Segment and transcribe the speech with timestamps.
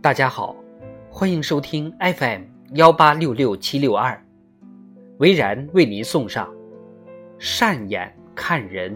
[0.00, 0.54] 大家好，
[1.10, 2.42] 欢迎收听 FM
[2.74, 4.24] 幺八六六七六二，
[5.18, 6.46] 维然为您送上
[7.36, 8.94] 《善眼看人》，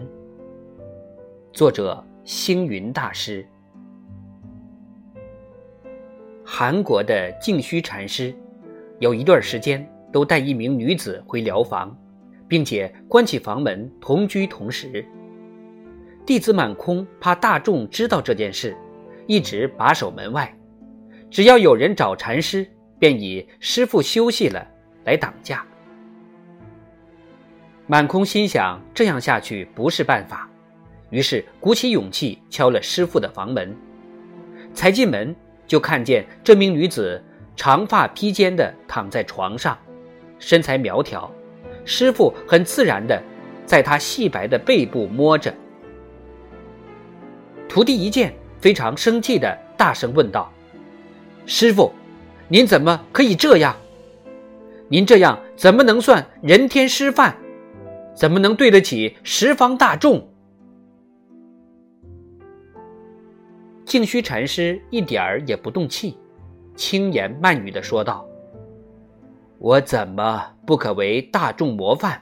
[1.51, 3.45] 作者星云大师。
[6.41, 8.33] 韩国的净虚禅师
[8.99, 11.93] 有一段时间都带一名女子回疗房，
[12.47, 15.05] 并且关起房门同居同食。
[16.25, 18.73] 弟子满空怕大众知道这件事，
[19.27, 20.57] 一直把守门外。
[21.33, 22.63] 只要有人找禅师，
[22.99, 24.63] 便以师傅休息了
[25.03, 25.65] 来挡架。
[27.87, 30.47] 满空心想这样下去不是办法，
[31.09, 33.75] 于是鼓起勇气敲了师傅的房门。
[34.75, 37.19] 才进门，就看见这名女子
[37.55, 39.75] 长发披肩的躺在床上，
[40.37, 41.31] 身材苗条。
[41.83, 43.19] 师傅很自然的
[43.65, 45.51] 在她细白的背部摸着。
[47.67, 50.53] 徒弟一见，非常生气的大声问道
[51.45, 51.91] ：“师傅，
[52.47, 53.75] 您怎么可以这样？
[54.87, 57.35] 您这样怎么能算人天师范？
[58.15, 60.25] 怎么能对得起十方大众？”
[63.85, 66.17] 净虚禅师一点儿也不动气，
[66.75, 68.25] 轻言慢语的说道
[69.59, 72.21] ：“我怎么不可为大众模范？”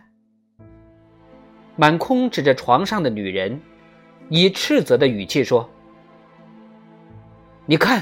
[1.77, 3.59] 满空指着床上的女人。
[4.33, 5.69] 以斥责的语气说
[7.67, 8.01] ：“你看。”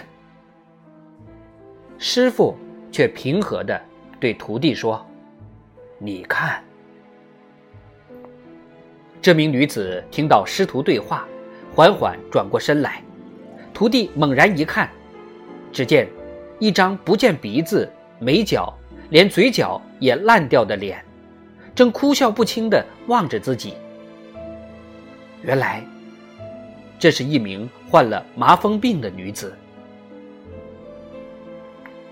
[2.02, 2.58] 师傅
[2.94, 3.80] 却平和的
[4.22, 5.06] 对徒弟说
[6.00, 6.64] ：“你看。”
[9.22, 11.28] 这名女子听到师徒对话，
[11.76, 13.04] 缓缓转过身来。
[13.74, 14.90] 徒弟猛然一看，
[15.74, 16.08] 只见
[16.58, 18.74] 一张不见鼻子、眉角，
[19.10, 21.04] 连嘴角也烂掉的脸，
[21.76, 23.74] 正哭笑不清的望着自己。
[25.44, 25.86] 原来。
[26.98, 29.54] 这是一名患了麻风病的女子。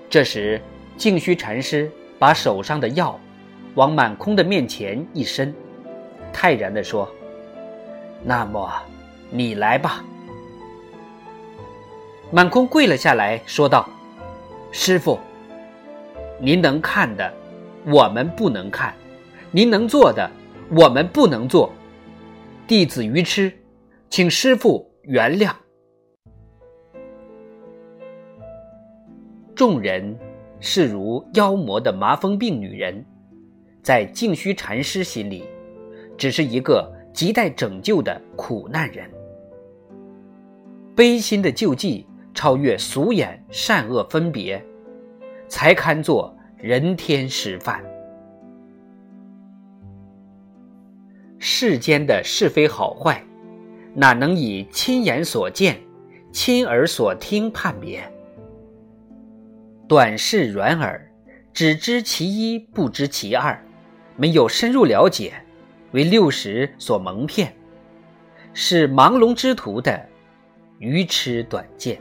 [0.09, 0.61] 这时，
[0.95, 3.19] 净虚禅师把手上的药
[3.75, 5.53] 往满空的面前一伸，
[6.31, 7.09] 泰然地说
[8.23, 8.71] ：“那么，
[9.29, 10.03] 你来吧。”
[12.31, 13.87] 满空跪了下来，说道
[14.71, 15.19] ：“师傅，
[16.39, 17.33] 您能看的，
[17.85, 18.93] 我们不能看；
[19.51, 20.29] 您能做的，
[20.69, 21.71] 我们不能做。
[22.65, 23.51] 弟子愚痴。”
[24.09, 25.51] 请师傅原谅。
[29.57, 30.15] 众人
[30.59, 33.03] 视如妖魔的麻风病女人，
[33.81, 35.45] 在净虚禅师心里，
[36.15, 39.09] 只是一个亟待拯救的苦难人。
[40.95, 44.63] 悲心的救济超越俗眼善恶分别，
[45.47, 47.83] 才堪作人天师范。
[51.39, 53.23] 世间的是非好坏。
[53.95, 55.75] 哪能以亲眼所见、
[56.31, 58.07] 亲耳所听判别？
[59.87, 61.09] 短视软耳，
[61.53, 63.63] 只知其一，不知其二，
[64.17, 65.33] 没有深入了解，
[65.91, 67.55] 为六十所蒙骗，
[68.53, 70.05] 是盲聋之徒的
[70.79, 71.97] 愚痴短见。